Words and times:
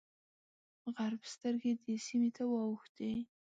غرب 0.95 1.21
سترګې 1.33 1.71
دې 1.83 1.95
سیمې 2.05 2.29
ته 2.37 2.43
واوښتې. 2.47 3.11